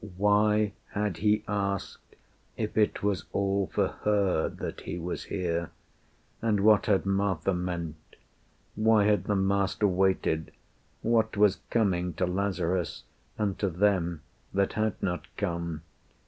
Why 0.17 0.73
had 0.93 1.17
he 1.17 1.43
asked 1.47 2.15
if 2.57 2.75
it 2.75 3.03
was 3.03 3.25
all 3.33 3.67
for 3.67 3.89
her 4.03 4.49
That 4.49 4.81
he 4.81 4.97
was 4.97 5.25
here? 5.25 5.69
And 6.41 6.61
what 6.61 6.87
had 6.87 7.05
Martha 7.05 7.53
meant? 7.53 8.15
Why 8.73 9.03
had 9.05 9.25
the 9.25 9.35
Master 9.35 9.87
waited? 9.87 10.51
What 11.03 11.37
was 11.37 11.59
coming 11.69 12.15
To 12.15 12.25
Lazarus, 12.25 13.03
and 13.37 13.59
to 13.59 13.69
them, 13.69 14.23
that 14.55 14.73
had 14.73 14.95
not 15.03 15.27
come? 15.37 15.83